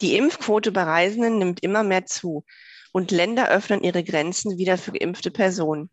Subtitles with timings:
[0.00, 2.46] Die Impfquote bei Reisenden nimmt immer mehr zu
[2.92, 5.90] und Länder öffnen ihre Grenzen wieder für geimpfte Personen,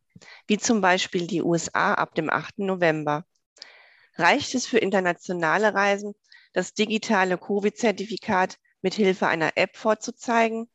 [0.47, 2.59] wie zum Beispiel die USA ab dem 8.
[2.59, 3.25] November.
[4.15, 6.15] Reicht es für internationale Reisen,
[6.53, 10.69] das digitale Covid-Zertifikat mit Hilfe einer App vorzuzeigen?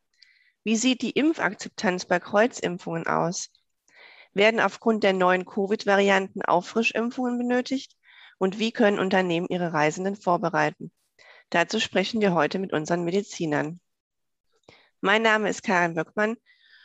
[0.62, 3.48] Wie sieht die Impfakzeptanz bei Kreuzimpfungen aus?
[4.34, 7.96] Werden aufgrund der neuen Covid-Varianten Auffrischimpfungen benötigt?
[8.38, 10.92] Und wie können Unternehmen ihre Reisenden vorbereiten?
[11.52, 13.78] Dazu sprechen wir heute mit unseren Medizinern.
[15.02, 16.38] Mein Name ist Karin Böckmann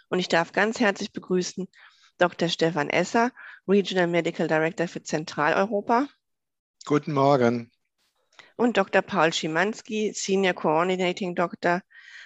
[0.10, 1.70] und ich darf ganz herzlich begrüßen
[2.18, 2.50] Dr.
[2.50, 3.32] Stefan Esser,
[3.66, 6.10] Regional Medical Director für Zentraleuropa.
[6.84, 7.72] Guten Morgen.
[8.58, 9.02] Und Dr.
[9.02, 11.82] Paul Schimanski, Senior Coordinating Doctor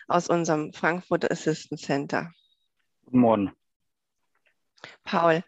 [0.08, 2.34] aus unserem Frankfurt Assistance Center.
[3.06, 3.52] Guten Morgen.
[5.04, 5.44] Paul,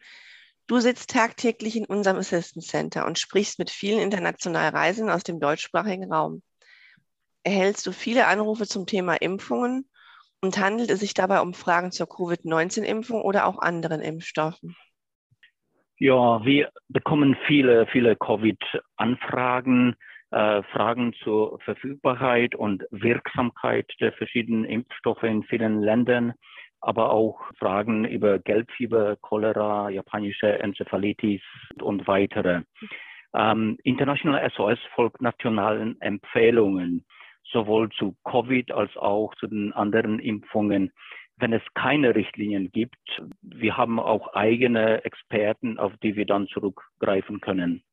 [0.67, 5.39] du sitzt tagtäglich in unserem Assistance Center und sprichst mit vielen internationalen Reisenden aus dem
[5.39, 6.43] deutschsprachigen Raum
[7.43, 9.85] erhältst du viele Anrufe zum Thema Impfungen
[10.41, 14.75] und handelt es sich dabei um Fragen zur Covid-19-Impfung oder auch anderen Impfstoffen?
[15.97, 19.95] Ja, wir bekommen viele, viele Covid-Anfragen,
[20.31, 26.33] äh, Fragen zur Verfügbarkeit und Wirksamkeit der verschiedenen Impfstoffe in vielen Ländern,
[26.81, 31.41] aber auch Fragen über Gelbfieber, Cholera, japanische Enzephalitis
[31.81, 32.63] und weitere.
[33.33, 37.05] Ähm, International SOS folgt nationalen Empfehlungen
[37.51, 40.91] sowohl zu Covid als auch zu den anderen Impfungen.
[41.37, 47.41] Wenn es keine Richtlinien gibt, wir haben auch eigene Experten, auf die wir dann zurückgreifen
[47.41, 47.83] können.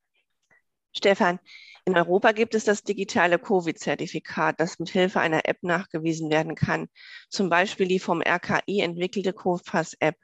[0.92, 1.38] Stefan,
[1.86, 6.88] in Europa gibt es das digitale Covid-Zertifikat, das mit Hilfe einer App nachgewiesen werden kann.
[7.28, 10.16] Zum Beispiel die vom RKI entwickelte CoVPass-App.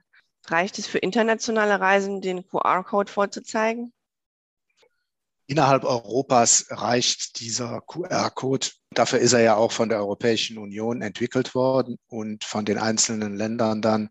[0.48, 3.92] Reicht es für internationale Reisen, den QR-Code vorzuzeigen?
[5.48, 8.68] Innerhalb Europas reicht dieser QR-Code.
[8.90, 13.36] Dafür ist er ja auch von der Europäischen Union entwickelt worden und von den einzelnen
[13.36, 14.10] Ländern dann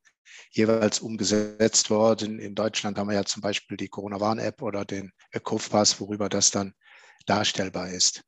[0.52, 2.40] jeweils umgesetzt worden.
[2.40, 5.12] In Deutschland haben wir ja zum Beispiel die Corona-Warn-App oder den
[5.44, 6.74] COVPass, worüber das dann
[7.26, 8.22] darstellbar ist.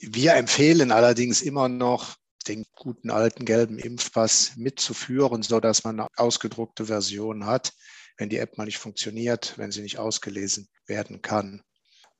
[0.00, 2.16] Wir empfehlen allerdings immer noch,
[2.48, 7.72] den guten alten gelben Impfpass mitzuführen, so dass man eine ausgedruckte Version hat,
[8.16, 11.62] wenn die App mal nicht funktioniert, wenn sie nicht ausgelesen werden kann.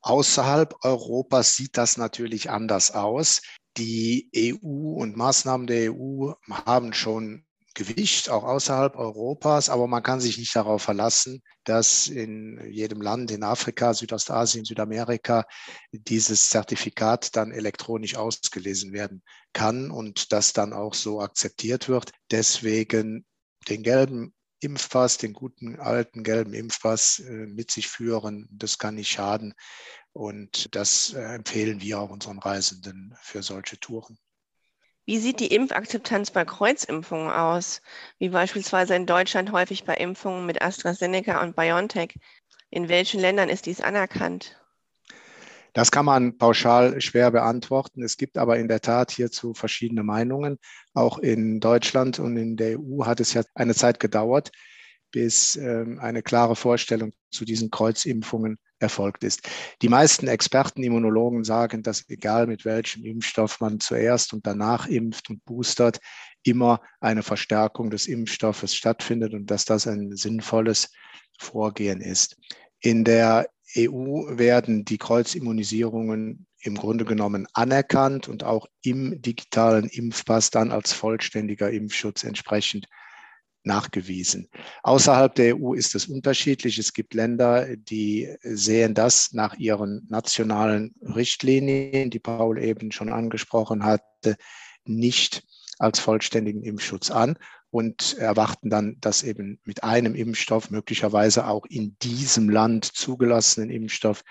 [0.03, 3.41] Außerhalb Europas sieht das natürlich anders aus.
[3.77, 10.21] Die EU und Maßnahmen der EU haben schon Gewicht, auch außerhalb Europas, aber man kann
[10.21, 15.47] sich nicht darauf verlassen, dass in jedem Land in Afrika, Südostasien, Südamerika
[15.93, 19.23] dieses Zertifikat dann elektronisch ausgelesen werden
[19.55, 22.13] kann und das dann auch so akzeptiert wird.
[22.31, 23.25] Deswegen
[23.69, 28.49] den gelben Impfpass, den guten alten gelben Impfpass äh, mit sich führen.
[28.51, 29.55] Das kann nicht schaden.
[30.13, 34.19] Und das äh, empfehlen wir auch unseren Reisenden für solche Touren.
[35.05, 37.83] Wie sieht die Impfakzeptanz bei Kreuzimpfungen aus?
[38.19, 42.15] Wie beispielsweise in Deutschland häufig bei Impfungen mit AstraZeneca und BioNTech.
[42.71, 44.62] In welchen Ländern ist dies anerkannt?
[45.73, 48.03] Das kann man pauschal schwer beantworten.
[48.03, 50.59] Es gibt aber in der Tat hierzu verschiedene Meinungen.
[50.93, 54.51] Auch in Deutschland und in der EU hat es ja eine Zeit gedauert,
[55.13, 59.49] bis ähm, eine klare Vorstellung zu diesen Kreuzimpfungen erfolgt ist.
[59.81, 65.31] Die meisten Experten, Immunologen sagen, dass egal mit welchem Impfstoff man zuerst und danach impft
[65.31, 66.01] und boostert,
[66.43, 70.91] immer eine Verstärkung des Impfstoffes stattfindet und dass das ein sinnvolles
[71.39, 72.37] Vorgehen ist.
[72.81, 73.47] In der
[73.77, 80.93] EU werden die Kreuzimmunisierungen im Grunde genommen anerkannt und auch im digitalen Impfpass dann als
[80.93, 82.87] vollständiger Impfschutz entsprechend
[83.65, 84.49] nachgewiesen.
[84.83, 86.79] Außerhalb der EU ist es unterschiedlich.
[86.79, 93.85] Es gibt Länder, die sehen das nach ihren nationalen Richtlinien, die Paul eben schon angesprochen
[93.85, 94.37] hatte,
[94.85, 95.45] nicht
[95.83, 97.37] als vollständigen Impfschutz an
[97.71, 104.23] und erwarten dann, dass eben mit einem Impfstoff, möglicherweise auch in diesem Land zugelassenen Impfstoff,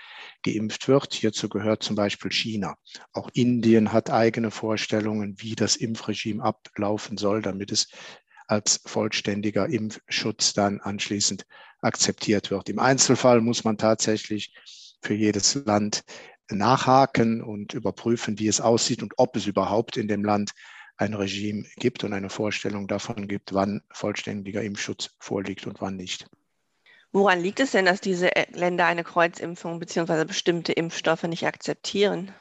[0.42, 1.12] geimpft wird.
[1.12, 2.76] Hierzu gehört zum Beispiel China.
[3.12, 7.88] Auch Indien hat eigene Vorstellungen, wie das Impfregime ablaufen soll, damit es
[8.46, 11.44] als vollständiger Impfschutz dann anschließend
[11.82, 12.70] akzeptiert wird.
[12.70, 14.54] Im Einzelfall muss man tatsächlich
[15.02, 16.02] für jedes Land
[16.50, 20.52] nachhaken und überprüfen, wie es aussieht und ob es überhaupt in dem Land
[21.02, 26.26] ein Regime gibt und eine Vorstellung davon gibt, wann vollständiger Impfschutz vorliegt und wann nicht.
[27.12, 30.24] Woran liegt es denn, dass diese Länder eine Kreuzimpfung bzw.
[30.24, 32.32] bestimmte Impfstoffe nicht akzeptieren?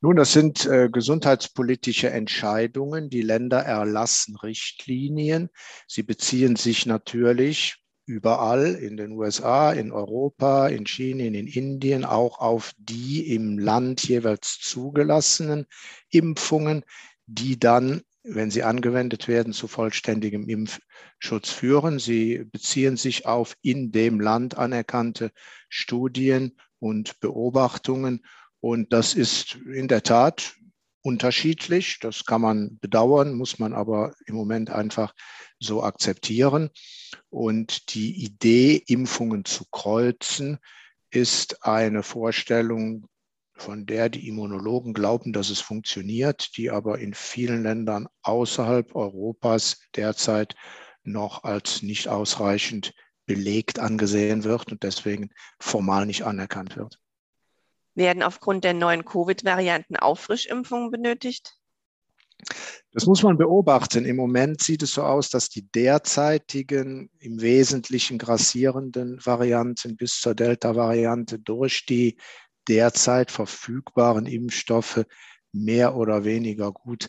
[0.00, 3.10] Nun, das sind äh, gesundheitspolitische Entscheidungen.
[3.10, 5.48] Die Länder erlassen Richtlinien.
[5.86, 12.38] Sie beziehen sich natürlich überall in den USA, in Europa, in China, in Indien auch
[12.38, 15.66] auf die im Land jeweils zugelassenen
[16.08, 16.84] Impfungen,
[17.28, 21.98] die dann, wenn sie angewendet werden, zu vollständigem Impfschutz führen.
[21.98, 25.30] Sie beziehen sich auf in dem Land anerkannte
[25.68, 28.24] Studien und Beobachtungen.
[28.60, 30.54] Und das ist in der Tat
[31.02, 31.98] unterschiedlich.
[32.00, 35.14] Das kann man bedauern, muss man aber im Moment einfach
[35.60, 36.70] so akzeptieren.
[37.28, 40.58] Und die Idee, Impfungen zu kreuzen,
[41.10, 43.06] ist eine Vorstellung,
[43.60, 49.80] von der die Immunologen glauben, dass es funktioniert, die aber in vielen Ländern außerhalb Europas
[49.96, 50.54] derzeit
[51.02, 52.94] noch als nicht ausreichend
[53.26, 56.98] belegt angesehen wird und deswegen formal nicht anerkannt wird.
[57.94, 61.58] Werden aufgrund der neuen Covid-Varianten Auffrischimpfungen benötigt?
[62.92, 64.04] Das muss man beobachten.
[64.06, 70.34] Im Moment sieht es so aus, dass die derzeitigen im Wesentlichen grassierenden Varianten bis zur
[70.34, 72.16] Delta-Variante durch die
[72.68, 75.04] derzeit verfügbaren Impfstoffe
[75.52, 77.08] mehr oder weniger gut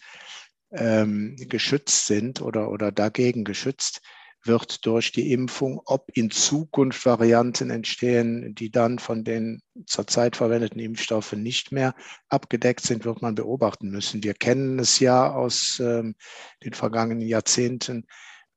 [0.71, 4.01] ähm, geschützt sind oder, oder dagegen geschützt
[4.43, 5.81] wird durch die Impfung.
[5.85, 11.93] Ob in Zukunft Varianten entstehen, die dann von den zurzeit verwendeten Impfstoffen nicht mehr
[12.29, 14.23] abgedeckt sind, wird man beobachten müssen.
[14.23, 16.15] Wir kennen es ja aus ähm,
[16.63, 18.05] den vergangenen Jahrzehnten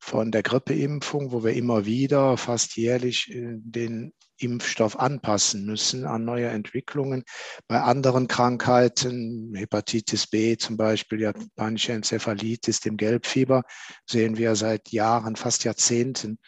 [0.03, 6.25] von der Grippeimpfung, wo wir immer wieder fast jährlich äh, den Impfstoff anpassen müssen an
[6.25, 7.23] neue Entwicklungen.
[7.69, 13.63] Bei anderen Krankheiten, Hepatitis B zum Beispiel, japanische Enzephalitis, dem Gelbfieber,
[14.05, 16.41] sehen wir seit Jahren, fast Jahrzehnten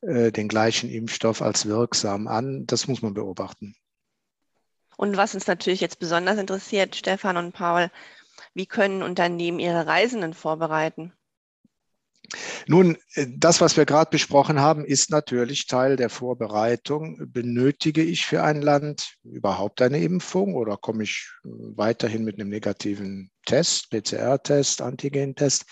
[0.00, 2.66] äh, den gleichen Impfstoff als wirksam an.
[2.66, 3.76] Das muss man beobachten.
[4.96, 7.90] Und was uns natürlich jetzt besonders interessiert, Stefan und Paul,
[8.54, 11.12] wie können Unternehmen ihre Reisenden vorbereiten?
[12.66, 17.30] Nun, äh, das, was wir gerade besprochen haben, ist natürlich Teil der Vorbereitung.
[17.32, 22.48] Benötige ich für ein Land überhaupt eine Impfung oder komme ich äh, weiterhin mit einem
[22.48, 25.66] negativen Test, PCR-Test, Antigentest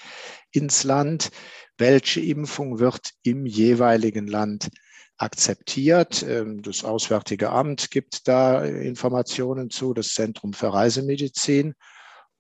[0.51, 1.31] ins Land?
[1.79, 4.69] Welche Impfung wird im jeweiligen Land
[5.17, 6.25] akzeptiert?
[6.29, 11.75] Ähm, das Auswärtige Amt gibt da Informationen zu, das Zentrum für Reisemedizin.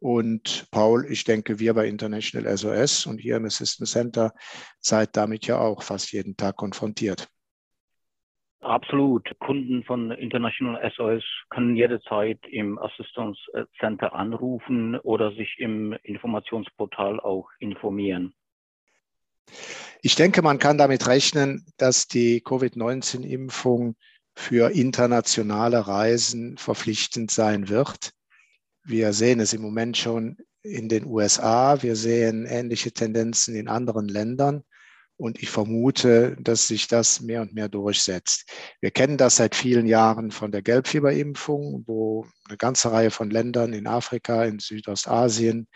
[0.05, 4.35] Und Paul, ich denke, wir bei International SOS und hier im Assistance Center
[4.79, 7.31] seid damit ja auch fast jeden Tag konfrontiert.
[8.61, 9.27] Absolut.
[9.39, 13.41] Kunden von International SOS können jederzeit im Assistance
[13.81, 18.35] Center anrufen oder sich im Informationsportal auch informieren.
[20.03, 23.97] Ich denke, man kann damit rechnen, dass die Covid-19-Impfung
[24.35, 28.14] für internationale Reisen verpflichtend sein wird.
[28.85, 31.83] Wir sehen es im Moment schon in den USA.
[31.83, 34.63] Wir sehen ähnliche Tendenzen in anderen Ländern.
[35.17, 38.51] Und ich vermute, dass sich das mehr und mehr durchsetzt.
[38.81, 43.73] Wir kennen das seit vielen Jahren von der Gelbfieberimpfung, wo eine ganze Reihe von Ländern
[43.73, 45.69] in Afrika, in Südostasien,